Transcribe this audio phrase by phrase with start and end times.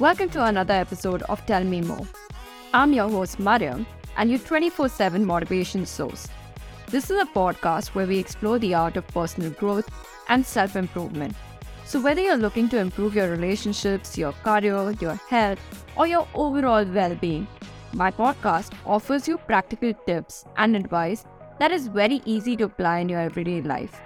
[0.00, 2.06] Welcome to another episode of Tell Me More.
[2.72, 3.84] I'm your host, Mariam,
[4.16, 6.28] and your 24 7 motivation source.
[6.86, 9.90] This is a podcast where we explore the art of personal growth
[10.28, 11.34] and self improvement.
[11.84, 15.58] So, whether you're looking to improve your relationships, your career, your health,
[15.96, 17.48] or your overall well being,
[17.92, 21.24] my podcast offers you practical tips and advice
[21.58, 24.00] that is very easy to apply in your everyday life.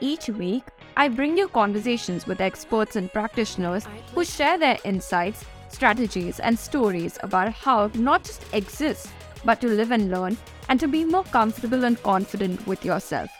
[0.00, 0.64] Each week,
[0.98, 3.86] I bring you conversations with experts and practitioners
[4.16, 9.08] who share their insights, strategies, and stories about how not just exist,
[9.44, 10.36] but to live and learn
[10.68, 13.30] and to be more comfortable and confident with yourself.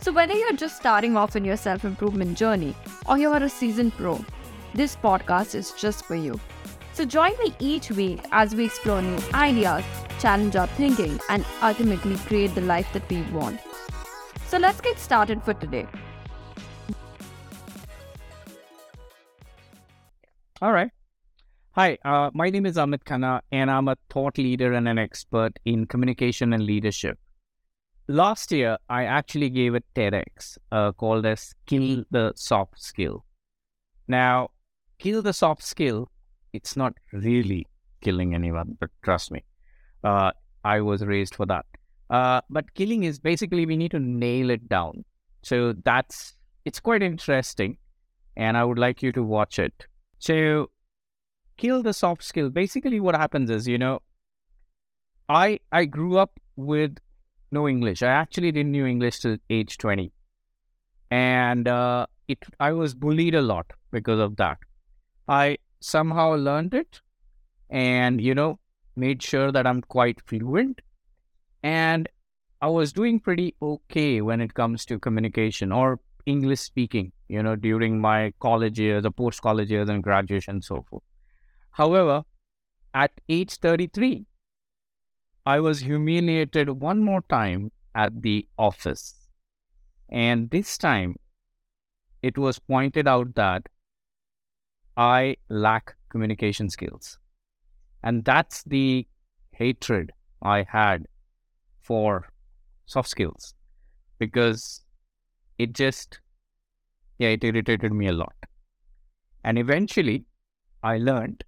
[0.00, 2.74] So, whether you're just starting off in your self improvement journey
[3.06, 4.18] or you're a seasoned pro,
[4.74, 6.40] this podcast is just for you.
[6.92, 9.84] So, join me each week as we explore new ideas,
[10.18, 13.60] challenge our thinking, and ultimately create the life that we want.
[14.48, 15.86] So let's get started for today.
[20.62, 20.90] All right.
[21.72, 25.58] Hi, uh, my name is Amit Khanna, and I'm a thought leader and an expert
[25.64, 27.18] in communication and leadership.
[28.08, 33.24] Last year, I actually gave a TEDx uh, called as Kill the Soft Skill.
[34.06, 34.50] Now,
[34.98, 36.10] kill the soft skill,
[36.52, 37.66] it's not really
[38.02, 39.42] killing anyone, but trust me,
[40.04, 41.64] uh, I was raised for that.
[42.10, 45.06] Uh, but killing is basically we need to nail it down.
[45.42, 46.36] So that's
[46.66, 47.78] it's quite interesting,
[48.36, 49.86] and I would like you to watch it.
[50.20, 50.70] So
[51.56, 52.50] kill the soft skill.
[52.50, 54.02] Basically, what happens is you know,
[55.28, 56.98] I I grew up with
[57.50, 58.02] no English.
[58.02, 60.12] I actually didn't know English till age twenty,
[61.10, 64.58] and uh, it I was bullied a lot because of that.
[65.28, 67.00] I somehow learned it,
[67.70, 68.60] and you know,
[68.96, 70.80] made sure that I'm quite fluent
[71.62, 72.08] and
[72.60, 76.00] I was doing pretty okay when it comes to communication or
[76.30, 80.64] English speaking, you know, during my college years, the post college years, and graduation, and
[80.64, 81.02] so forth.
[81.70, 82.22] However,
[82.94, 84.26] at age 33,
[85.46, 89.14] I was humiliated one more time at the office.
[90.08, 91.16] And this time,
[92.22, 93.68] it was pointed out that
[94.96, 97.18] I lack communication skills.
[98.02, 99.06] And that's the
[99.52, 100.12] hatred
[100.42, 101.06] I had
[101.80, 102.28] for
[102.86, 103.54] soft skills
[104.18, 104.84] because
[105.60, 106.18] it just,
[107.18, 108.34] yeah, it irritated me a lot.
[109.44, 110.24] And eventually,
[110.82, 111.44] I learned,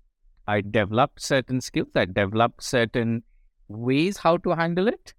[0.46, 3.22] I developed certain skills, I developed certain
[3.68, 5.14] ways how to handle it.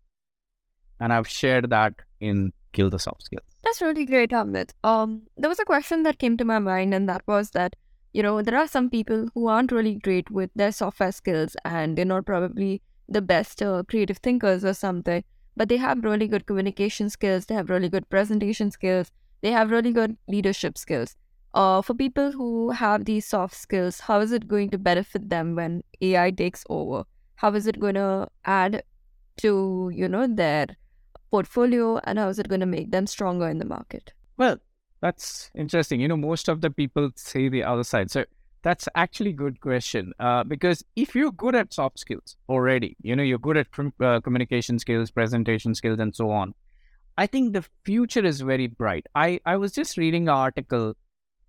[1.00, 3.44] And I've shared that in Kill the Soft Skills.
[3.64, 4.74] That's really great, Amit.
[4.84, 7.76] Um, there was a question that came to my mind, and that was that,
[8.14, 11.98] you know, there are some people who aren't really great with their software skills and
[11.98, 15.24] they're not probably the best uh, creative thinkers or something,
[15.56, 19.72] but they have really good communication skills, they have really good presentation skills, they have
[19.72, 21.16] really good leadership skills.
[21.54, 25.56] Uh, for people who have these soft skills, how is it going to benefit them
[25.56, 27.04] when AI takes over?
[27.36, 28.84] How is it going to add
[29.38, 30.68] to you know their
[31.30, 34.14] portfolio, and how is it going to make them stronger in the market?
[34.38, 34.58] Well,
[35.02, 36.00] that's interesting.
[36.00, 38.10] You know, most of the people say the other side.
[38.10, 38.26] So
[38.64, 43.24] that's actually good question uh, because if you're good at soft skills already, you know,
[43.24, 43.68] you're good at
[44.02, 46.54] uh, communication skills, presentation skills, and so on.
[47.18, 49.06] I think the future is very bright.
[49.14, 50.96] I, I was just reading an article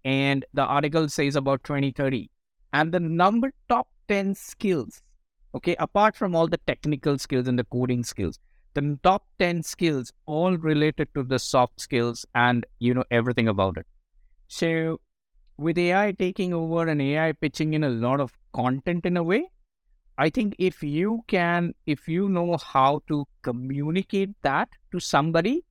[0.04, 2.30] and the article says about 2030
[2.72, 5.00] and the number top 10 skills,
[5.54, 8.41] okay, apart from all the technical skills and the coding skills,
[8.75, 13.78] the top 10 skills all related to the soft skills and, you know, everything about
[13.78, 13.86] it.
[14.48, 15.00] So
[15.56, 19.50] with AI taking over and AI pitching in a lot of content in a way,
[20.16, 25.64] I think if you can, if you know how to communicate that to somebody,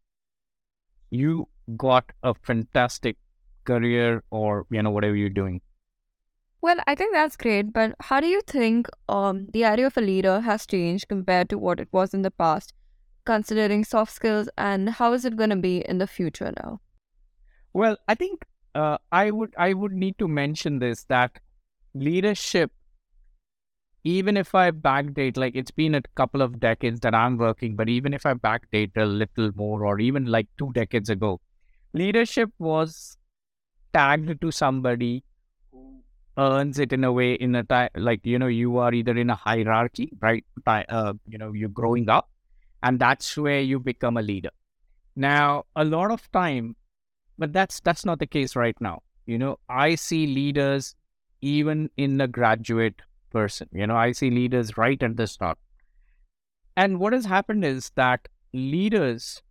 [1.09, 3.17] you got a fantastic
[3.63, 5.61] career or, you know, whatever you're doing.
[6.61, 10.01] Well, I think that's great, but how do you think um, the idea of a
[10.01, 12.73] leader has changed compared to what it was in the past,
[13.25, 16.79] considering soft skills, and how is it going to be in the future now?
[17.73, 18.45] Well, I think
[18.75, 21.39] uh, I would I would need to mention this that
[21.93, 22.71] leadership,
[24.03, 27.89] even if I backdate, like it's been a couple of decades that I'm working, but
[27.89, 31.39] even if I backdate a little more, or even like two decades ago,
[31.93, 33.17] leadership was
[33.93, 35.23] tagged to somebody
[35.71, 36.01] who
[36.37, 39.29] earns it in a way in a time like you know you are either in
[39.29, 40.43] a hierarchy, right?
[40.65, 42.29] Uh, you know you're growing up,
[42.81, 44.51] and that's where you become a leader.
[45.15, 46.75] Now, a lot of time
[47.37, 49.01] but that's that's not the case right now.
[49.25, 50.95] You know i see leaders
[51.41, 53.01] even in a graduate
[53.31, 53.69] person.
[53.71, 55.57] You know i see leaders right at the start.
[56.75, 59.41] And what has happened is that leaders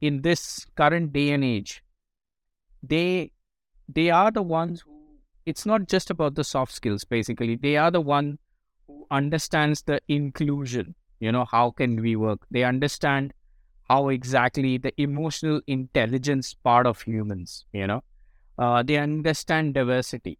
[0.00, 1.82] in this current day and age
[2.82, 3.32] they
[3.88, 5.00] they are the ones who
[5.46, 7.56] it's not just about the soft skills basically.
[7.56, 8.38] They are the one
[8.86, 10.94] who understands the inclusion.
[11.18, 12.40] You know how can we work?
[12.50, 13.34] They understand
[13.90, 18.02] how exactly the emotional intelligence part of humans you know
[18.60, 20.38] uh, they understand diversity.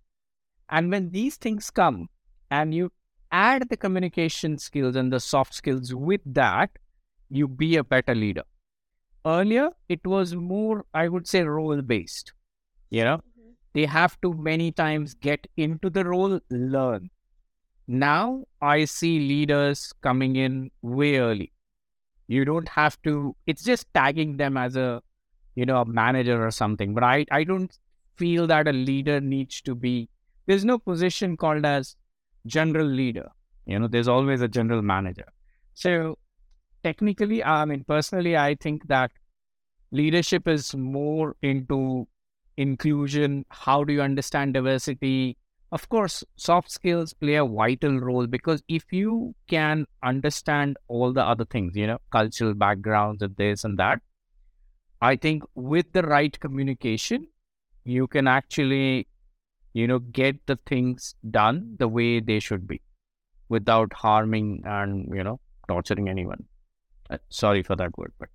[0.68, 2.08] And when these things come
[2.50, 2.92] and you
[3.32, 6.70] add the communication skills and the soft skills with that
[7.30, 8.44] you be a better leader.
[9.26, 12.32] Earlier it was more i would say role based
[12.90, 13.16] you know.
[13.16, 13.50] Mm-hmm.
[13.74, 17.10] they have to many times get into the role learn.
[17.86, 21.52] Now i see leaders coming in way early
[22.36, 24.88] you don't have to it's just tagging them as a
[25.56, 27.78] you know a manager or something but i i don't
[28.16, 30.08] feel that a leader needs to be
[30.46, 31.96] there's no position called as
[32.46, 33.28] general leader
[33.66, 35.26] you know there's always a general manager
[35.74, 36.18] so
[36.82, 39.12] technically, I mean, personally, I think that
[39.92, 42.08] leadership is more into
[42.56, 43.44] inclusion.
[43.50, 45.36] How do you understand diversity?
[45.72, 51.22] Of course, soft skills play a vital role because if you can understand all the
[51.24, 54.00] other things, you know, cultural backgrounds and this and that,
[55.00, 57.28] I think with the right communication,
[57.84, 59.06] you can actually,
[59.72, 62.80] you know, get the things done the way they should be
[63.48, 66.44] without harming and, you know, torturing anyone.
[67.08, 68.28] Uh, sorry for that word, but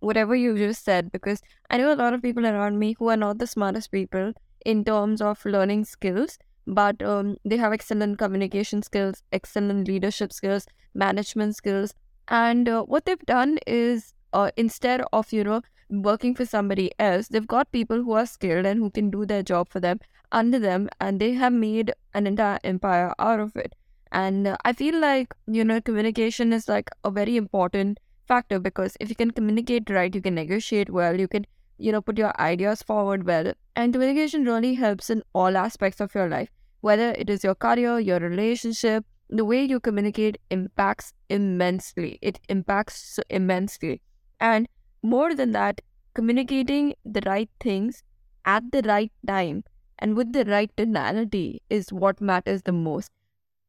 [0.00, 3.16] whatever you just said, because I know a lot of people around me who are
[3.16, 4.32] not the smartest people
[4.64, 10.66] in terms of learning skills, but um, they have excellent communication skills, excellent leadership skills,
[10.94, 11.94] management skills,
[12.28, 17.28] and uh, what they've done is uh, instead of you know working for somebody else,
[17.28, 19.98] they've got people who are skilled and who can do their job for them
[20.32, 23.74] under them, and they have made an entire empire out of it.
[24.12, 28.96] And uh, I feel like, you know, communication is like a very important factor because
[29.00, 31.46] if you can communicate right, you can negotiate well, you can,
[31.80, 33.52] you know, put your ideas forward well.
[33.76, 36.50] And communication really helps in all aspects of your life,
[36.80, 42.18] whether it is your career, your relationship, the way you communicate impacts immensely.
[42.20, 44.02] It impacts immensely.
[44.40, 44.68] And
[45.02, 45.80] more than that,
[46.14, 48.02] communicating the right things
[48.44, 49.64] at the right time
[49.98, 53.10] and with the right tonality is what matters the most.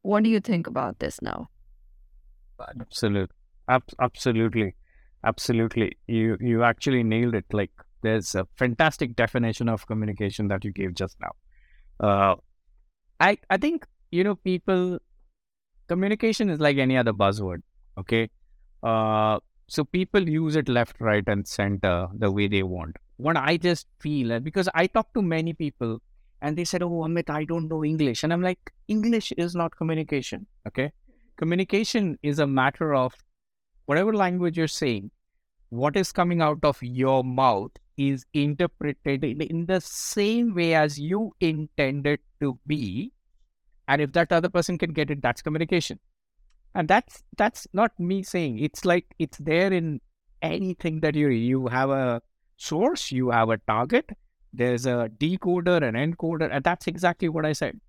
[0.03, 1.49] What do you think about this now?
[2.79, 3.35] Absolutely.
[3.67, 4.75] Ab- absolutely.
[5.23, 5.97] Absolutely.
[6.07, 7.45] You you actually nailed it.
[7.51, 11.31] Like there's a fantastic definition of communication that you gave just now.
[11.99, 12.35] Uh,
[13.19, 14.99] I I think you know people
[15.87, 17.61] communication is like any other buzzword.
[17.97, 18.29] Okay.
[18.81, 22.97] Uh, so people use it left, right, and center the way they want.
[23.17, 25.99] What I just feel, because I talk to many people
[26.41, 28.23] and they said, Oh, Amit, I don't know English.
[28.23, 30.47] And I'm like, English is not communication.
[30.67, 30.91] Okay.
[31.37, 33.13] Communication is a matter of
[33.85, 35.11] whatever language you're saying,
[35.69, 37.71] what is coming out of your mouth
[38.09, 43.11] is interpreted in the same way as you intended to be.
[43.87, 45.99] And if that other person can get it, that's communication.
[46.73, 48.59] And that's that's not me saying.
[48.59, 49.99] It's like it's there in
[50.41, 52.21] anything that you you have a
[52.57, 54.09] source, you have a target,
[54.53, 57.79] there's a decoder, an encoder, and that's exactly what I said.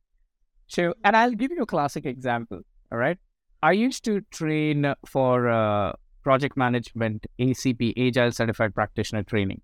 [0.67, 2.61] So, and I'll give you a classic example.
[2.91, 3.19] All right.
[3.63, 5.93] I used to train for uh,
[6.23, 9.61] project management, ACP, Agile Certified Practitioner training.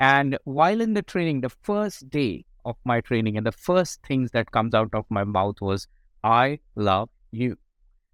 [0.00, 4.30] And while in the training, the first day of my training and the first things
[4.32, 5.88] that comes out of my mouth was,
[6.22, 7.56] I love you.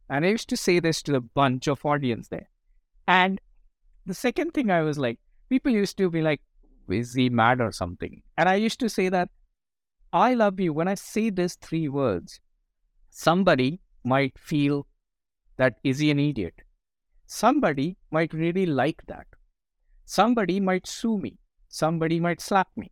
[0.09, 2.49] And I used to say this to a bunch of audience there.
[3.09, 3.40] And
[4.06, 5.18] the second thing I was like,
[5.49, 6.40] people used to be like,
[6.88, 8.23] is he mad or something?
[8.37, 9.30] And I used to say that
[10.12, 10.73] I love you.
[10.73, 12.40] When I say these three words,
[13.11, 14.87] somebody might feel
[15.56, 16.54] that is he an idiot?
[17.26, 19.26] Somebody might really like that.
[20.04, 21.38] Somebody might sue me.
[21.73, 22.91] Somebody might slap me.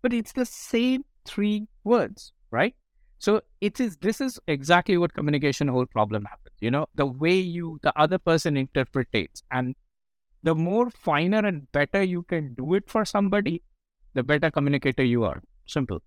[0.00, 2.74] But it's the same three words, right?
[3.18, 6.54] So it is this is exactly what communication whole problem happens.
[6.60, 9.74] You know, the way you the other person interprets and
[10.42, 13.62] the more finer and better you can do it for somebody,
[14.14, 15.42] the better communicator you are.
[15.66, 16.00] Simple.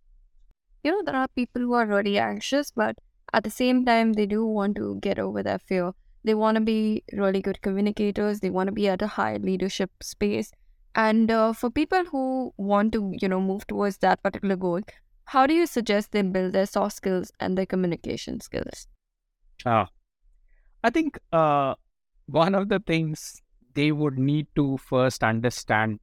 [0.84, 2.96] You know, there are people who are really anxious, but
[3.34, 5.92] at the same time, they do want to get over their fear.
[6.24, 8.40] They want to be really good communicators.
[8.40, 10.52] They want to be at a high leadership space.
[11.00, 14.82] And uh, for people who want to, you know, move towards that particular goal,
[15.24, 18.86] how do you suggest they build their soft skills and their communication skills?
[19.66, 19.88] Ah,
[20.84, 21.76] I think uh,
[22.26, 23.42] one of the things
[23.76, 26.02] they would need to first understand.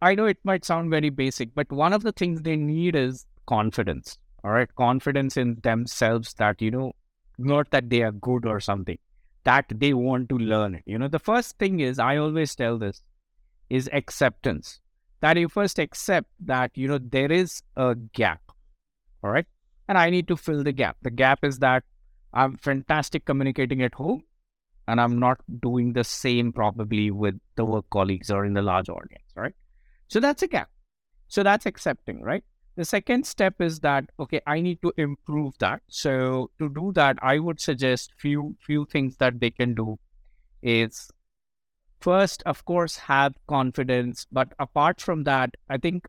[0.00, 3.26] I know it might sound very basic, but one of the things they need is
[3.44, 4.16] confidence.
[4.42, 4.74] All right.
[4.76, 6.92] Confidence in themselves that, you know,
[7.36, 8.98] not that they are good or something,
[9.44, 10.84] that they want to learn it.
[10.86, 13.02] You know, the first thing is, I always tell this,
[13.70, 14.80] is acceptance.
[15.20, 18.40] that you first accept that, you know, there is a gap.
[19.22, 19.46] All right.
[19.88, 20.96] And I need to fill the gap.
[21.02, 21.84] The gap is that
[22.32, 24.22] I'm fantastic communicating at home
[24.88, 28.88] and I'm not doing the same probably with the work colleagues or in the large
[28.88, 29.54] audience, right?
[30.08, 30.70] So that's a gap.
[31.28, 32.42] So that's accepting, right?
[32.76, 35.82] The second step is that okay, I need to improve that.
[35.88, 39.98] So to do that, I would suggest few few things that they can do
[40.62, 41.10] is
[42.00, 44.26] first, of course, have confidence.
[44.32, 46.08] But apart from that, I think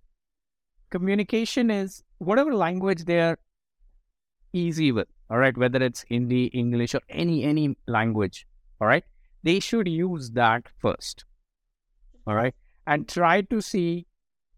[0.89, 3.37] communication is whatever language they're
[4.53, 8.45] easy with, all right, whether it's Hindi, English, or any any language,
[8.79, 9.03] all right,
[9.43, 11.25] they should use that first.
[12.27, 12.53] All right.
[12.87, 14.07] And try to see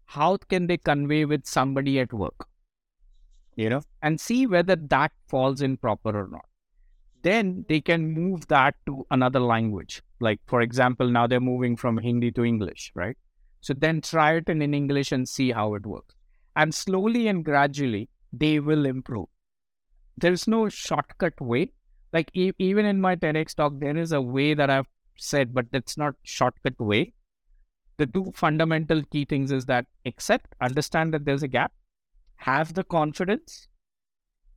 [0.06, 2.48] how can they convey with somebody at work.
[3.56, 6.44] You know, and see whether that falls in proper or not
[7.24, 10.02] then they can move that to another language.
[10.20, 13.16] Like, for example, now they're moving from Hindi to English, right?
[13.62, 16.14] So then try it in, in English and see how it works.
[16.54, 19.26] And slowly and gradually, they will improve.
[20.18, 21.72] There's no shortcut way.
[22.12, 25.72] Like, e- even in my TEDx talk, there is a way that I've said, but
[25.72, 27.14] that's not shortcut way.
[27.96, 31.72] The two fundamental key things is that accept, understand that there's a gap,
[32.36, 33.66] have the confidence.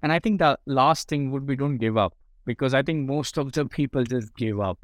[0.04, 2.14] And I think the last thing would be don't give up
[2.48, 4.80] because I think most of the people just give up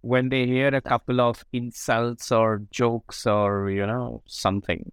[0.00, 4.90] when they hear a couple of insults or jokes or, you know, something.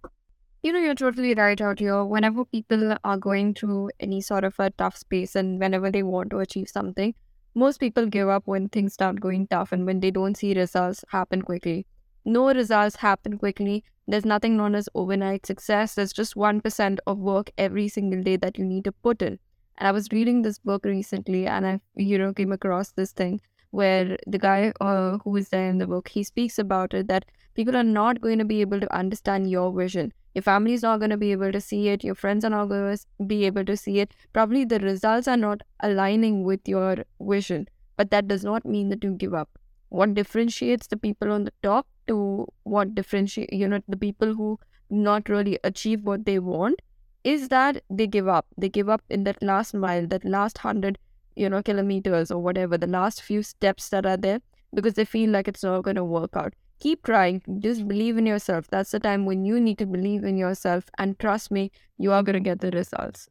[0.64, 2.04] You know, you're totally right out here.
[2.04, 6.32] Whenever people are going through any sort of a tough space and whenever they want
[6.32, 7.14] to achieve something,
[7.56, 11.06] most people give up when things start going tough and when they don't see results
[11.10, 11.86] happen quickly.
[12.26, 13.84] No results happen quickly.
[14.08, 15.96] There's nothing known as overnight success.
[15.96, 19.40] There's just 1% of work every single day that you need to put in.
[19.78, 23.42] And I was reading this book recently, and I, you know, came across this thing
[23.72, 27.26] where the guy uh, who is there in the book he speaks about it that
[27.54, 30.14] people are not going to be able to understand your vision.
[30.34, 32.04] Your family is not going to be able to see it.
[32.04, 34.14] Your friends are not going to be able to see it.
[34.34, 37.68] Probably the results are not aligning with your vision,
[37.98, 39.50] but that does not mean that you give up.
[39.90, 44.60] What differentiates the people on the top to what differentiate, you know, the people who
[44.90, 46.80] not really achieve what they want
[47.28, 48.48] is that they give up.
[48.58, 50.98] They give up in that last mile, that last hundred,
[51.36, 54.40] you know, kilometers or whatever, the last few steps that are there
[54.74, 56.54] because they feel like it's not going to work out.
[56.80, 57.42] Keep trying.
[57.60, 58.68] Just believe in yourself.
[58.70, 60.90] That's the time when you need to believe in yourself.
[60.98, 63.28] And trust me, you are going to get the results.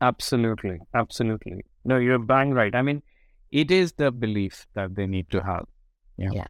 [0.00, 0.78] Absolutely.
[0.94, 1.64] Absolutely.
[1.84, 2.74] No, you're bang right.
[2.74, 3.02] I mean,
[3.52, 5.66] it is the belief that they need to have.
[6.16, 6.30] Yeah.
[6.32, 6.46] yeah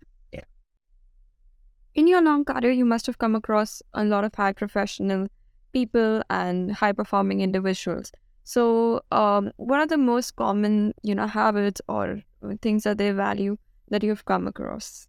[1.95, 5.29] in your long career, you must have come across a lot of high professional
[5.73, 8.13] people and high performing individuals.
[8.45, 12.21] So, um, what are the most common, you know, habits or
[12.61, 13.57] things that they value
[13.89, 15.09] that you've come across?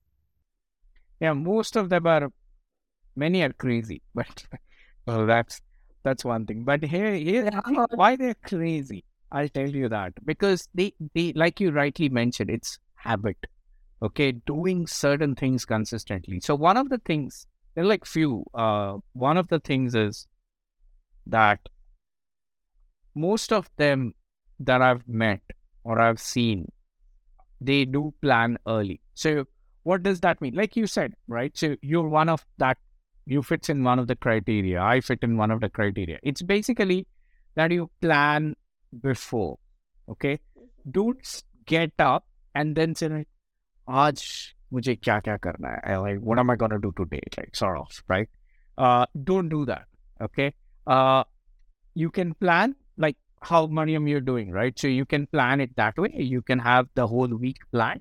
[1.20, 2.30] Yeah, most of them are.
[3.18, 4.44] Many are crazy, but
[5.06, 5.62] well, that's
[6.04, 6.64] that's one thing.
[6.64, 7.50] But here, here,
[7.92, 9.04] why they're crazy?
[9.32, 13.38] I'll tell you that because they, they, like you rightly mentioned, it's habit
[14.02, 16.40] okay doing certain things consistently.
[16.40, 20.28] So one of the things there are like few uh one of the things is
[21.28, 21.60] that
[23.14, 24.14] most of them
[24.60, 25.42] that i've met
[25.84, 26.72] or i've seen
[27.62, 29.00] they do plan early.
[29.14, 29.46] So
[29.84, 30.56] what does that mean?
[30.56, 31.56] Like you said right?
[31.58, 32.78] So you're one of that
[33.26, 36.20] you fits in one of the criteria i fit in one of the criteria.
[36.24, 37.08] It's basically
[37.56, 38.56] that you plan
[39.02, 39.58] before
[40.10, 40.40] okay?
[40.90, 43.26] Don't get up and then say
[43.91, 44.23] आज
[44.73, 47.97] मुझे क्या क्या करना है like what am I gonna do today like sort of
[48.13, 48.29] right
[48.79, 49.87] uh, don't do that
[50.27, 50.53] okay
[50.87, 51.25] uh,
[52.03, 53.17] you can plan like
[53.51, 56.89] how Mariam you're doing right so you can plan it that way you can have
[56.95, 58.01] the whole week plan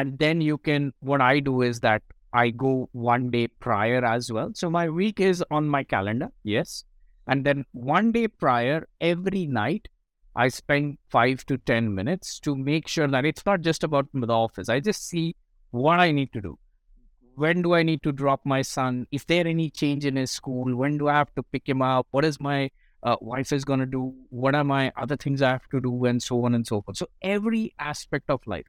[0.00, 4.30] and then you can what I do is that I go one day prior as
[4.30, 6.84] well so my week is on my calendar yes
[7.26, 9.88] and then one day prior every night
[10.35, 14.27] I spend five to 10 minutes to make sure that it's not just about the
[14.27, 14.67] office.
[14.67, 15.35] I just see
[15.71, 16.59] what I need to do.
[17.35, 19.07] When do I need to drop my son?
[19.11, 20.75] Is there any change in his school?
[20.75, 22.07] When do I have to pick him up?
[22.11, 22.69] What is my
[23.03, 24.13] uh, wife is going to do?
[24.29, 26.05] What are my other things I have to do?
[26.05, 26.97] And so on and so forth.
[26.97, 28.67] So every aspect of life,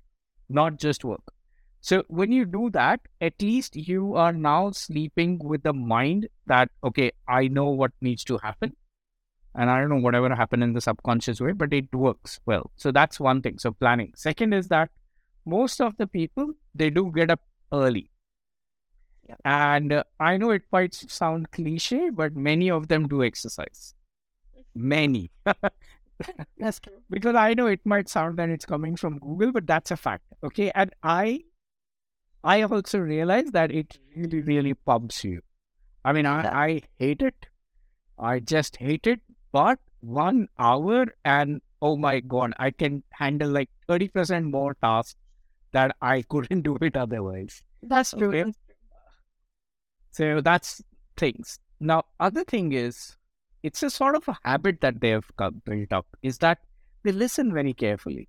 [0.48, 1.32] not just work.
[1.80, 6.70] So when you do that, at least you are now sleeping with the mind that,
[6.82, 8.74] okay, I know what needs to happen
[9.56, 12.70] and I don't know whatever happened in the subconscious way, but it works well.
[12.76, 13.58] So that's one thing.
[13.58, 14.12] So planning.
[14.14, 14.90] Second is that
[15.46, 17.40] most of the people they do get up
[17.72, 18.10] early.
[19.28, 19.36] Yeah.
[19.44, 23.94] And uh, I know it might sound cliche, but many of them do exercise.
[24.74, 25.30] Many.
[26.58, 27.00] that's true.
[27.10, 30.24] Because I know it might sound that it's coming from Google, but that's a fact.
[30.44, 30.70] Okay.
[30.74, 31.40] And I
[32.44, 35.40] I also realize that it really, really pumps you.
[36.04, 37.46] I mean, I, I hate it.
[38.18, 39.20] I just hate it.
[39.56, 45.16] But one hour and oh my God, I can handle like 30% more tasks
[45.72, 47.62] that I couldn't do it otherwise.
[47.82, 48.28] That's true.
[48.28, 48.52] Okay?
[50.10, 50.82] So that's
[51.16, 51.58] things.
[51.80, 53.16] Now, other thing is,
[53.62, 55.30] it's a sort of a habit that they have
[55.64, 56.58] built up is that
[57.02, 58.28] they listen very carefully.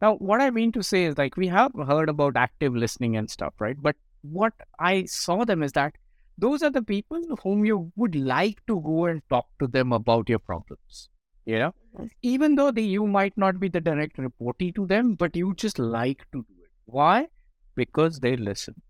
[0.00, 3.30] Now, what I mean to say is like we have heard about active listening and
[3.30, 3.80] stuff, right?
[3.80, 5.94] But what I saw them is that
[6.38, 10.28] those are the people whom you would like to go and talk to them about
[10.28, 11.08] your problems.
[11.44, 11.74] You know,
[12.22, 15.78] even though they, you might not be the direct reportee to them, but you just
[15.78, 16.70] like to do it.
[16.84, 17.28] Why?
[17.74, 18.80] Because they listen.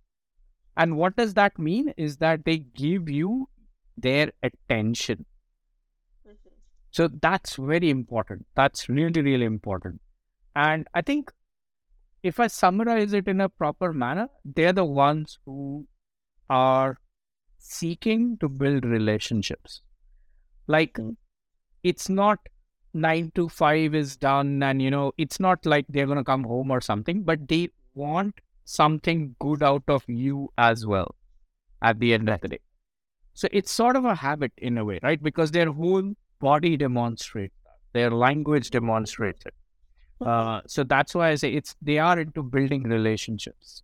[0.76, 1.94] And what does that mean?
[1.96, 3.48] Is that they give you
[3.96, 5.24] their attention.
[6.26, 6.48] Mm-hmm.
[6.90, 8.46] So that's very important.
[8.54, 10.00] That's really, really important.
[10.54, 11.32] And I think
[12.22, 15.86] if I summarize it in a proper manner, they're the ones who
[16.48, 16.98] are
[17.62, 19.80] seeking to build relationships.
[20.66, 21.12] Like mm-hmm.
[21.82, 22.38] it's not
[22.92, 26.44] nine to five is done, and you know, it's not like they're going to come
[26.44, 31.14] home or something, but they want something good out of you as well
[31.82, 32.60] at the end of the day.
[33.34, 35.22] So it's sort of a habit in a way, right?
[35.22, 39.54] Because their whole body demonstrates that, their language demonstrates it.
[40.20, 43.82] Uh, so that's why I say it's they are into building relationships.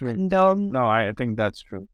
[0.00, 1.88] And, um, no, I think that's true.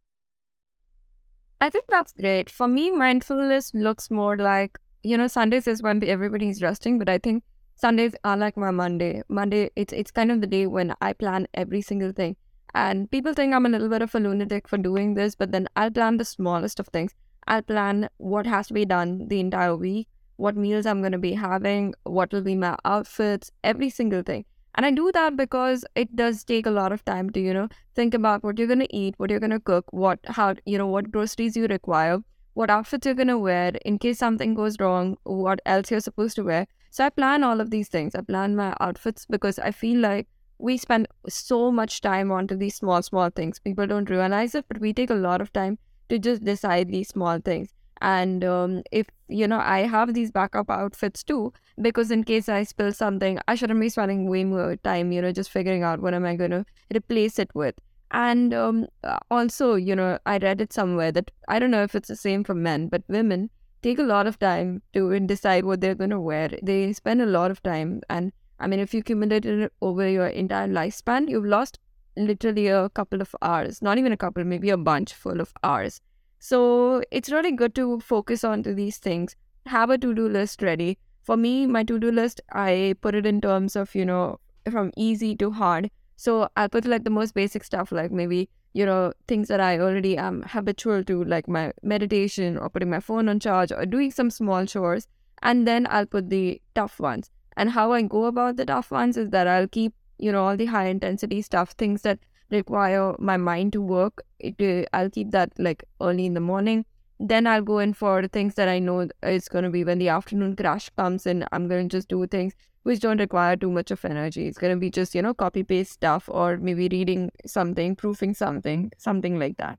[1.62, 2.50] I think that's great.
[2.50, 7.18] For me, mindfulness looks more like you know Sundays is when everybody's resting, but I
[7.18, 7.44] think
[7.76, 9.22] Sundays are like my Monday.
[9.28, 12.34] Monday, it's it's kind of the day when I plan every single thing.
[12.74, 15.68] And people think I'm a little bit of a lunatic for doing this, but then
[15.76, 17.14] I'll plan the smallest of things.
[17.46, 21.26] I'll plan what has to be done the entire week, what meals I'm going to
[21.26, 24.46] be having, what will be my outfits, every single thing.
[24.74, 27.68] And I do that because it does take a lot of time to, you know,
[27.94, 30.78] think about what you're going to eat, what you're going to cook, what, how, you
[30.78, 32.18] know, what groceries you require,
[32.54, 36.36] what outfits you're going to wear in case something goes wrong, what else you're supposed
[36.36, 36.66] to wear.
[36.90, 38.14] So I plan all of these things.
[38.14, 40.26] I plan my outfits because I feel like
[40.58, 43.58] we spend so much time onto these small, small things.
[43.58, 47.08] People don't realize it, but we take a lot of time to just decide these
[47.08, 47.74] small things.
[48.02, 52.64] And um, if, you know, I have these backup outfits too, because in case I
[52.64, 56.12] spill something, I shouldn't be spending way more time, you know, just figuring out what
[56.12, 57.76] am I going to replace it with.
[58.10, 61.94] And um, uh, also, you know, I read it somewhere that I don't know if
[61.94, 63.50] it's the same for men, but women
[63.82, 66.50] take a lot of time to decide what they're going to wear.
[66.60, 70.26] They spend a lot of time and I mean, if you accumulate it over your
[70.26, 71.78] entire lifespan, you've lost
[72.16, 76.00] literally a couple of hours, not even a couple, maybe a bunch full of hours.
[76.44, 79.36] So it's really good to focus on these things.
[79.66, 80.98] Have a to-do list ready.
[81.22, 85.36] For me, my to-do list, I put it in terms of, you know, from easy
[85.36, 85.88] to hard.
[86.16, 89.78] So I'll put like the most basic stuff, like maybe, you know, things that I
[89.78, 94.10] already am habitual to, like my meditation or putting my phone on charge or doing
[94.10, 95.06] some small chores.
[95.42, 97.30] And then I'll put the tough ones.
[97.56, 100.56] And how I go about the tough ones is that I'll keep, you know, all
[100.56, 102.18] the high intensity stuff, things that
[102.52, 104.22] require my mind to work.
[104.38, 106.84] It, uh, I'll keep that like early in the morning.
[107.18, 110.08] Then I'll go in for things that I know it's going to be when the
[110.08, 111.44] afternoon crash comes in.
[111.52, 114.46] I'm going to just do things which don't require too much of energy.
[114.46, 118.34] It's going to be just, you know, copy paste stuff or maybe reading something, proofing
[118.34, 119.78] something, something like that.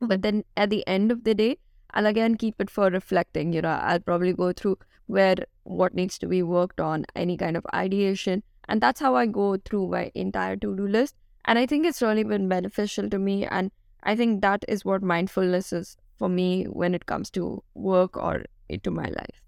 [0.00, 1.58] But then at the end of the day,
[1.94, 3.54] I'll again keep it for reflecting.
[3.54, 7.56] You know, I'll probably go through where what needs to be worked on, any kind
[7.56, 8.42] of ideation.
[8.68, 11.14] And that's how I go through my entire to do list.
[11.46, 13.46] And I think it's really been beneficial to me.
[13.46, 13.70] And
[14.02, 18.44] I think that is what mindfulness is for me when it comes to work or
[18.68, 19.42] into my life.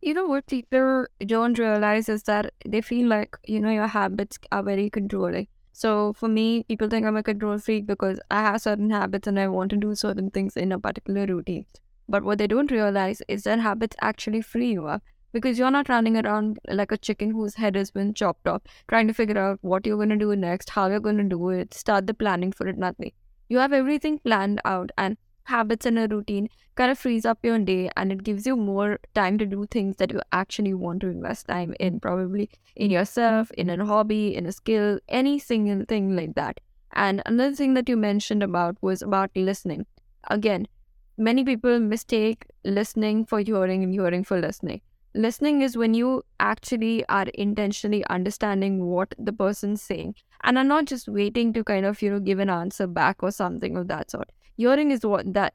[0.00, 4.38] You know what people don't realize is that they feel like, you know, your habits
[4.52, 5.48] are very controlling.
[5.72, 9.38] So for me, people think I'm a control freak because I have certain habits and
[9.38, 11.66] I want to do certain things in a particular routine.
[12.08, 15.88] But what they don't realize is that habits actually free you up because you're not
[15.88, 19.58] running around like a chicken whose head has been chopped off, trying to figure out
[19.62, 22.52] what you're going to do next, how you're going to do it, start the planning
[22.52, 23.12] for it, nothing.
[23.48, 27.58] You have everything planned out, and habits and a routine kind of frees up your
[27.58, 31.08] day and it gives you more time to do things that you actually want to
[31.08, 36.14] invest time in, probably in yourself, in a hobby, in a skill, any single thing
[36.14, 36.60] like that.
[36.92, 39.86] And another thing that you mentioned about was about listening.
[40.30, 40.68] Again,
[41.16, 44.82] many people mistake listening for hearing and hearing for listening.
[45.18, 50.84] Listening is when you actually are intentionally understanding what the person's saying and are not
[50.84, 54.12] just waiting to kind of, you know, give an answer back or something of that
[54.12, 54.30] sort.
[54.58, 55.54] hearing is what that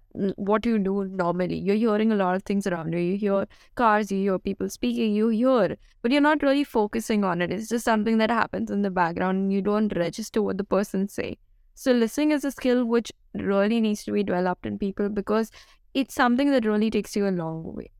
[0.50, 1.60] what you do normally.
[1.70, 3.00] You're hearing a lot of things around you.
[3.00, 7.42] You hear cars, you hear people speaking, you hear, but you're not really focusing on
[7.42, 7.50] it.
[7.50, 11.08] It's just something that happens in the background and you don't register what the person
[11.08, 11.38] say.
[11.74, 15.52] So listening is a skill which really needs to be developed in people because
[15.94, 17.92] it's something that really takes you a long way.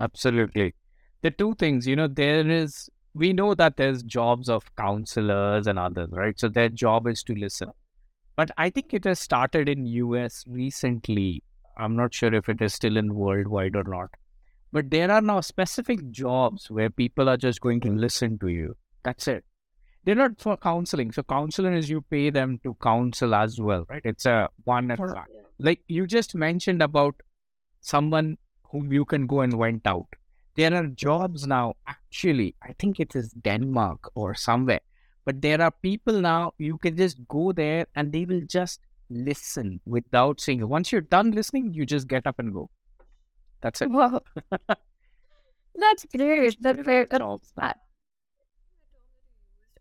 [0.00, 0.74] Absolutely.
[1.22, 5.78] The two things, you know, there is we know that there's jobs of counselors and
[5.78, 6.38] others, right?
[6.38, 7.70] So their job is to listen.
[8.36, 11.42] But I think it has started in US recently.
[11.76, 14.10] I'm not sure if it is still in worldwide or not.
[14.70, 18.76] But there are now specific jobs where people are just going to listen to you.
[19.02, 19.44] That's it.
[20.04, 21.12] They're not for counseling.
[21.12, 24.02] So counselor is you pay them to counsel as well, right?
[24.04, 24.96] It's a one
[25.58, 27.16] like you just mentioned about
[27.80, 30.06] someone whom you can go and went out
[30.58, 34.80] there are jobs now, actually, I think it is Denmark or somewhere,
[35.24, 39.80] but there are people now, you can just go there and they will just listen
[39.86, 42.68] without saying, once you're done listening, you just get up and go.
[43.60, 43.90] That's it.
[43.90, 44.22] Wow.
[45.76, 46.56] That's great.
[46.60, 47.22] That's very good.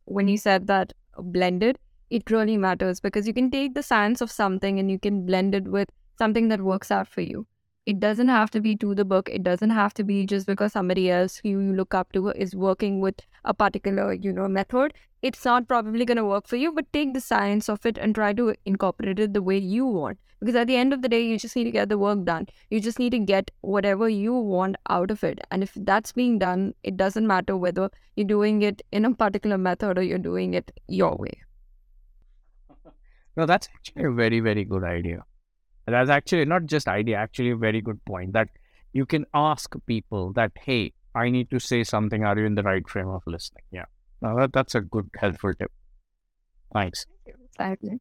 [0.06, 1.80] When you said that blended,
[2.12, 5.56] it really matters because you can take the science of something and you can blend
[5.56, 7.47] it with something that works out for you
[7.91, 9.30] it doesn't have to be to the book.
[9.32, 12.54] It doesn't have to be just because somebody else who you look up to is
[12.54, 14.93] working with a particular you know method.
[15.21, 18.13] It's not probably going to work for you but take the science of it and
[18.13, 20.19] try to incorporate it the way you want.
[20.41, 22.47] Because at the end of the day you just need to get the work done.
[22.69, 25.39] You just need to get whatever you want out of it.
[25.50, 29.58] And if that's being done it doesn't matter whether you're doing it in a particular
[29.58, 31.39] method or you're doing it your way.
[33.38, 35.23] No that's actually a very very good idea
[35.93, 38.50] that's actually not just idea, actually a very good point that
[38.93, 42.23] you can ask people that, hey, I need to say something.
[42.23, 43.63] Are you in the right frame of listening?
[43.71, 43.86] Yeah.
[44.21, 45.71] Now that, that's a good, helpful tip.
[46.73, 47.06] Thanks.
[47.26, 48.00] Exactly.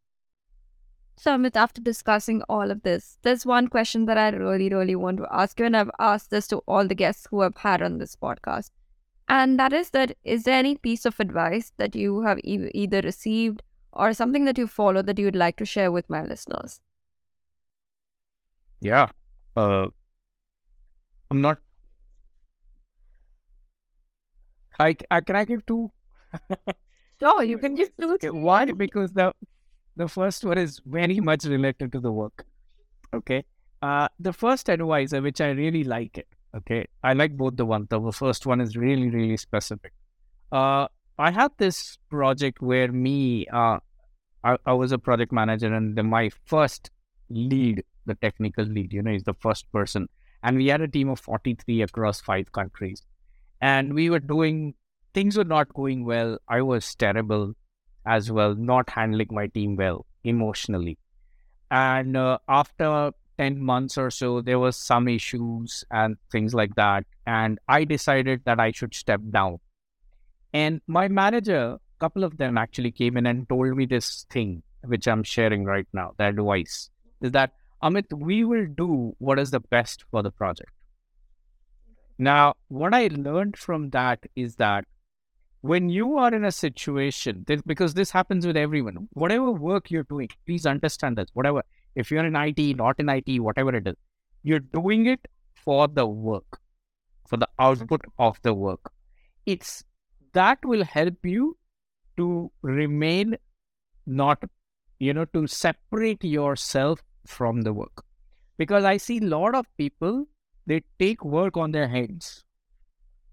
[1.18, 5.16] So, Amit, after discussing all of this, there's one question that I really, really want
[5.18, 7.98] to ask you, and I've asked this to all the guests who have had on
[7.98, 8.70] this podcast.
[9.28, 13.00] And that is that is there any piece of advice that you have e- either
[13.00, 16.80] received or something that you follow that you would like to share with my listeners?
[18.86, 19.08] Yeah.
[19.56, 19.86] Uh,
[21.30, 21.58] I'm not.
[24.78, 25.90] I, I can I give two?
[27.20, 28.12] no, you can give two.
[28.14, 28.66] Okay, why?
[28.72, 29.32] Because the
[29.96, 32.44] the first one is very much related to the work.
[33.14, 33.44] Okay.
[33.82, 36.28] Uh, the first advisor, which I really like it.
[36.56, 37.86] Okay, I like both the one.
[37.90, 39.92] The first one is really really specific.
[40.52, 40.86] Uh,
[41.18, 43.78] I had this project where me, uh,
[44.44, 46.90] I, I was a project manager, and the, my first
[47.30, 50.08] lead the technical lead, you know, he's the first person.
[50.42, 53.02] And we had a team of 43 across five countries.
[53.60, 54.74] And we were doing,
[55.14, 56.38] things were not going well.
[56.48, 57.54] I was terrible
[58.06, 60.98] as well, not handling my team well emotionally.
[61.70, 67.04] And uh, after 10 months or so, there was some issues and things like that.
[67.26, 69.58] And I decided that I should step down.
[70.52, 74.62] And my manager, a couple of them actually came in and told me this thing,
[74.84, 76.90] which I'm sharing right now, the advice
[77.20, 80.70] is that Amit, we will do what is the best for the project.
[82.18, 84.86] Now, what I learned from that is that
[85.60, 90.28] when you are in a situation, because this happens with everyone, whatever work you're doing,
[90.46, 91.28] please understand this.
[91.34, 91.62] Whatever,
[91.94, 93.96] if you're in IT, not in IT, whatever it is,
[94.42, 95.20] you're doing it
[95.54, 96.60] for the work,
[97.28, 98.92] for the output of the work.
[99.44, 99.84] It's
[100.32, 101.56] that will help you
[102.16, 103.36] to remain
[104.06, 104.42] not,
[104.98, 108.04] you know, to separate yourself from the work?
[108.58, 110.26] Because i see a lot of people
[110.66, 112.44] they take work on their hands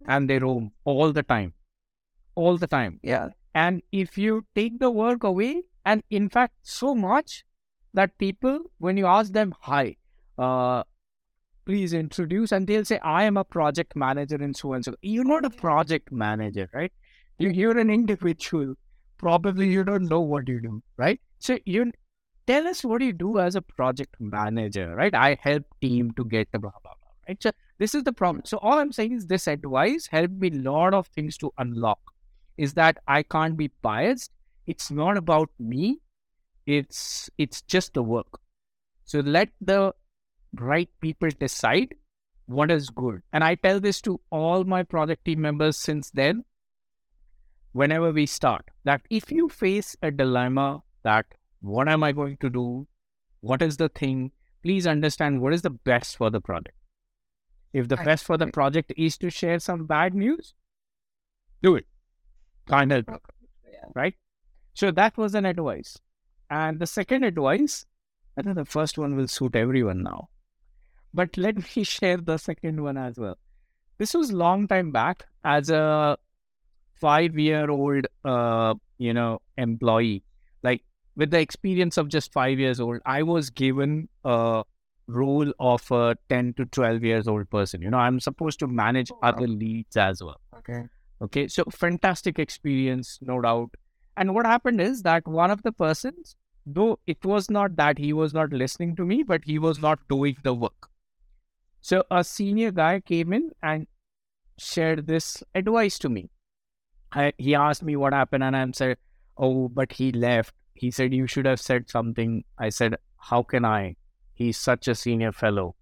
[0.07, 1.53] and they roam all the time
[2.35, 2.99] all the time.
[3.03, 3.29] Yeah.
[3.53, 7.43] And if you take the work away and in fact so much
[7.93, 9.95] that people when you ask them hi
[10.37, 10.83] uh,
[11.65, 14.95] please introduce and they'll say i am a project manager and so and so.
[15.01, 16.91] You're not a project manager right?
[17.37, 18.75] You're an individual
[19.17, 21.19] probably you don't know what you do right?
[21.39, 21.91] So you
[22.47, 25.13] tell us what you do as a project manager, right?
[25.13, 27.41] I help team to get the blah, blah, blah, right?
[27.41, 28.45] So this is the problem.
[28.45, 31.99] So all I'm saying is this advice helped me a lot of things to unlock
[32.57, 34.31] is that I can't be biased.
[34.67, 35.99] It's not about me.
[36.65, 38.39] It's, it's just the work.
[39.05, 39.93] So let the
[40.59, 41.95] right people decide
[42.45, 43.21] what is good.
[43.31, 46.45] And I tell this to all my project team members since then,
[47.71, 51.25] whenever we start, that if you face a dilemma that
[51.63, 52.85] what am I going to do?
[53.39, 54.31] What is the thing?
[54.63, 56.75] Please understand what is the best for the project.
[57.71, 60.53] If the best for the project is to share some bad news,
[61.61, 61.87] do it.
[62.67, 63.21] Can't help it.
[63.95, 64.13] Right?
[64.73, 65.97] So that was an advice.
[66.49, 67.85] And the second advice,
[68.37, 70.29] I think the first one will suit everyone now.
[71.13, 73.37] But let me share the second one as well.
[73.97, 76.17] This was long time back as a
[76.95, 80.23] five year old, uh, you know, employee.
[80.61, 80.83] Like
[81.15, 84.63] with the experience of just five years old, I was given a
[85.07, 87.81] role of a 10 to 12 years old person.
[87.81, 90.39] You know, I'm supposed to manage oh, other leads as well.
[90.57, 90.83] Okay.
[91.21, 91.47] Okay.
[91.47, 93.71] So fantastic experience, no doubt.
[94.17, 98.13] And what happened is that one of the persons, though it was not that he
[98.13, 100.89] was not listening to me, but he was not doing the work.
[101.81, 103.87] So a senior guy came in and
[104.57, 106.29] shared this advice to me.
[107.11, 108.97] I, he asked me what happened, and I said,
[109.37, 113.65] "Oh, but he left." He said, "You should have said something." I said, "How can
[113.65, 113.95] I?
[114.33, 115.75] He's such a senior fellow."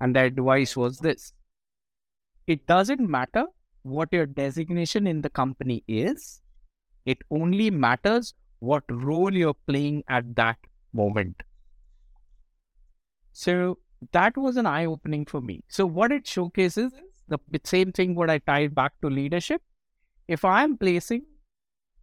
[0.00, 1.32] And the advice was this:
[2.46, 3.46] It doesn't matter
[3.82, 6.42] what your designation in the company is.
[7.04, 10.58] It only matters what role you're playing at that
[10.92, 11.42] moment.
[13.32, 13.78] So
[14.12, 15.62] that was an eye opening for me.
[15.68, 19.62] So what it showcases is the same thing what I tied back to leadership.
[20.28, 21.24] If I'm placing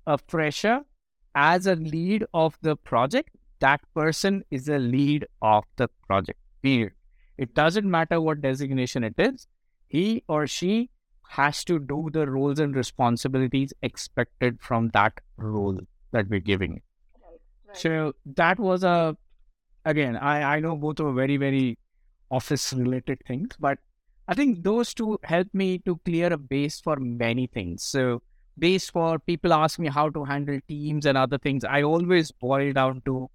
[0.05, 0.81] a fresher
[1.37, 6.39] as a lead of the project, that person is a lead of the project.
[6.63, 6.93] Period.
[7.37, 9.47] It doesn't matter what designation it is.
[9.87, 10.89] He or she
[11.29, 15.79] has to do the roles and responsibilities expected from that role
[16.11, 16.81] that we're giving.
[17.21, 17.77] Right.
[17.77, 19.15] So that was a
[19.85, 21.77] again, I, I know both are very, very
[22.31, 23.77] office related things, but
[24.27, 27.83] I think those two help me to clear a base for many things.
[27.83, 28.21] So
[28.57, 31.63] base for people ask me how to handle teams and other things.
[31.63, 33.29] I always boil down to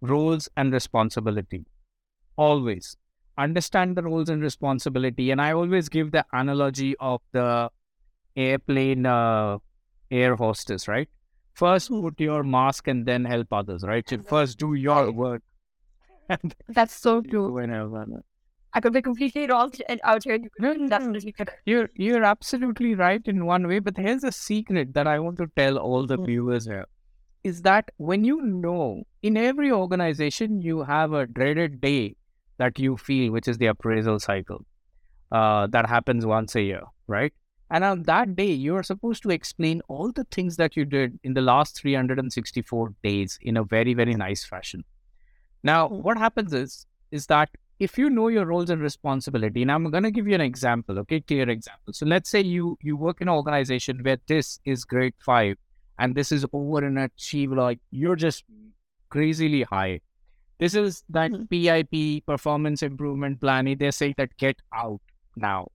[0.00, 1.64] roles and responsibility.
[2.36, 2.96] Always
[3.36, 5.30] understand the roles and responsibility.
[5.30, 7.70] And I always give the analogy of the
[8.36, 9.58] airplane uh,
[10.10, 11.08] air hostess, right?
[11.54, 12.02] First, hmm.
[12.02, 14.08] put your mask and then help others, right?
[14.08, 15.42] So first, do your work.
[16.68, 17.52] That's so true.
[17.52, 18.06] Whenever.
[18.74, 19.72] I could be completely wrong
[20.04, 20.38] out here.
[20.60, 25.18] You definitely You're you're absolutely right in one way, but here's a secret that I
[25.18, 26.26] want to tell all the hmm.
[26.26, 26.86] viewers here:
[27.44, 32.16] is that when you know in every organization you have a dreaded day
[32.58, 34.64] that you feel, which is the appraisal cycle
[35.32, 37.32] uh, that happens once a year, right?
[37.70, 41.18] And on that day, you are supposed to explain all the things that you did
[41.22, 44.84] in the last 364 days in a very, very nice fashion.
[45.62, 46.02] Now, hmm.
[46.02, 50.02] what happens is, is that if you know your roles and responsibility, and I'm going
[50.02, 51.92] to give you an example, okay, clear example.
[51.92, 55.56] So let's say you you work in an organization where this is grade five
[55.98, 58.44] and this is over and achieve like you're just
[59.10, 60.00] crazily high.
[60.58, 61.44] This is that mm-hmm.
[61.44, 63.76] PIP performance improvement plan.
[63.78, 65.00] They say that get out
[65.36, 65.68] now.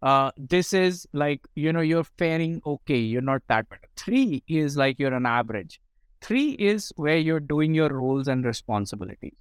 [0.00, 2.96] Uh, this is like you know you're faring okay.
[2.98, 3.80] You're not that bad.
[3.96, 5.80] Three is like you're an average.
[6.22, 9.34] Three is where you're doing your roles and responsibilities.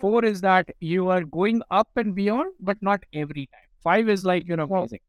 [0.00, 3.68] Four is that you are going up and beyond, but not every time.
[3.82, 5.00] Five is like you're amazing.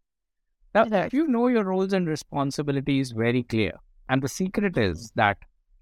[0.73, 3.73] Now, if you know your roles and responsibilities very clear,
[4.09, 5.37] and the secret is that,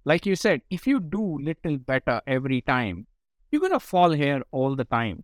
[0.05, 3.05] like you said, if you do little better every time,
[3.51, 5.23] you're going to fall here all the time,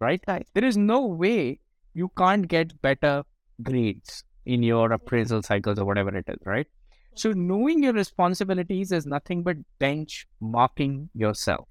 [0.00, 0.22] right?
[0.28, 0.46] right?
[0.54, 1.58] There is no way
[1.94, 3.24] you can't get better
[3.62, 6.66] grades in your appraisal cycles or whatever it is, right?
[7.14, 11.68] So knowing your responsibilities is nothing but benchmarking yourself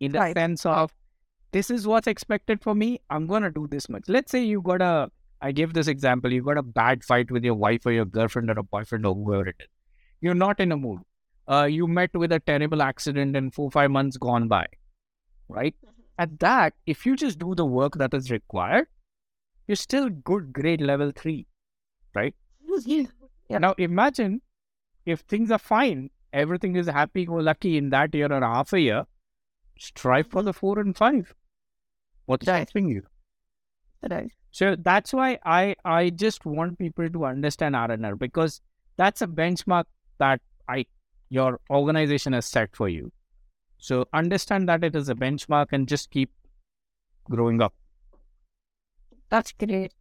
[0.00, 0.36] in the right.
[0.36, 0.92] sense of
[1.52, 3.00] this is what's expected for me.
[3.10, 4.04] I'm gonna do this much.
[4.08, 5.10] Let's say you got a
[5.42, 8.50] I give this example, you got a bad fight with your wife or your girlfriend
[8.50, 9.68] or a boyfriend or whoever it is.
[10.20, 11.00] You're not in a mood.
[11.48, 14.66] Uh, you met with a terrible accident and four, five months gone by
[15.50, 15.74] right?
[15.84, 16.00] Mm-hmm.
[16.18, 18.86] At that, if you just do the work that is required,
[19.66, 21.46] you're still good grade level three,
[22.14, 22.34] right?
[22.84, 23.04] Yeah.
[23.48, 23.58] yeah.
[23.58, 24.42] Now imagine
[25.06, 28.80] if things are fine, everything is happy go lucky in that year or half a
[28.80, 29.04] year,
[29.80, 31.34] strive for the four and five.
[32.26, 32.68] What's right.
[32.68, 33.02] stopping you?
[34.08, 34.30] Right.
[34.52, 38.60] So that's why I I just want people to understand RNR because
[38.96, 39.84] that's a benchmark
[40.18, 40.86] that I
[41.28, 43.12] your organization has set for you.
[43.78, 46.30] So understand that it is a benchmark and just keep
[47.30, 47.74] growing up.
[49.30, 49.94] That's great.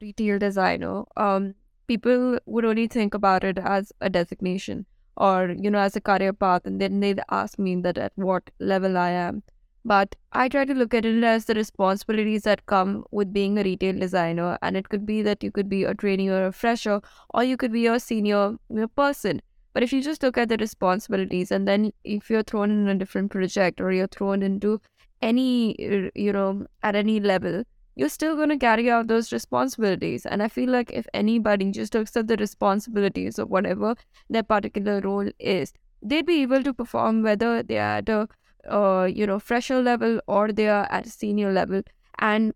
[0.00, 1.04] Retail designer.
[1.16, 1.54] Um,
[1.88, 4.86] people would only think about it as a designation
[5.18, 8.50] or you know as a career path, and then they'd ask me that at what
[8.58, 9.42] level I am.
[9.84, 13.62] But I try to look at it as the responsibilities that come with being a
[13.62, 17.00] retail designer, and it could be that you could be a trainee or a fresher,
[17.34, 18.56] or you could be a senior
[18.96, 19.40] person
[19.78, 22.96] but if you just look at the responsibilities and then if you're thrown in a
[22.96, 24.80] different project or you're thrown into
[25.22, 25.76] any,
[26.16, 27.62] you know, at any level,
[27.98, 30.24] you're still going to carry out those responsibilities.
[30.24, 33.96] And I feel like if anybody just accept the responsibilities of whatever
[34.30, 38.28] their particular role is, they'd be able to perform whether they're at a
[38.70, 41.82] uh, you know fresher level or they are at a senior level.
[42.20, 42.54] And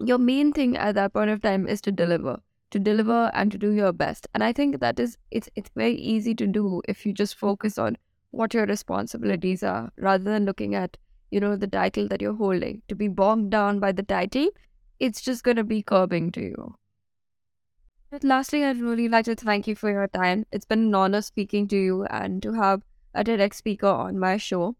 [0.00, 2.40] your main thing at that point of time is to deliver
[2.72, 5.94] to deliver and to do your best and i think that is it's it's very
[5.94, 7.96] easy to do if you just focus on
[8.32, 10.96] what your responsibilities are rather than looking at
[11.30, 14.48] you know the title that you're holding to be bogged down by the title
[15.00, 16.76] it's just going to be curbing to you.
[18.10, 20.46] But lastly i'd really like to thank you for your time.
[20.52, 22.82] It's been an honor speaking to you and to have
[23.14, 24.76] a direct speaker on my show.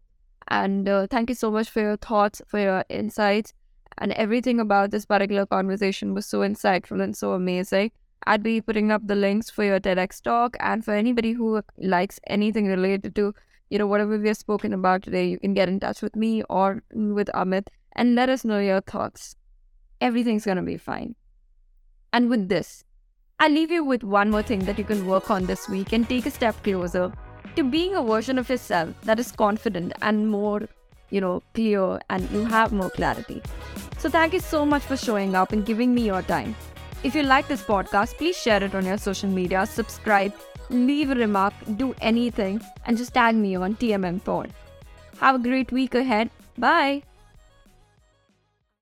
[0.47, 3.53] And uh, thank you so much for your thoughts for your insights
[3.97, 7.91] and everything about this particular conversation was so insightful and so amazing.
[8.27, 12.19] I'd be putting up the links for your TEDx talk, and for anybody who likes
[12.27, 13.33] anything related to,
[13.69, 16.43] you know, whatever we have spoken about today, you can get in touch with me
[16.49, 19.35] or with Amit and let us know your thoughts.
[20.01, 21.15] Everything's gonna be fine.
[22.13, 22.83] And with this,
[23.39, 26.07] I leave you with one more thing that you can work on this week and
[26.07, 27.11] take a step closer
[27.55, 30.67] to being a version of yourself that is confident and more,
[31.09, 33.41] you know, clear and you have more clarity.
[33.97, 36.55] So thank you so much for showing up and giving me your time.
[37.03, 40.33] If you like this podcast, please share it on your social media, subscribe,
[40.69, 44.51] leave a remark, do anything, and just tag me on TMM Pod.
[45.19, 46.29] Have a great week ahead.
[46.57, 47.03] Bye.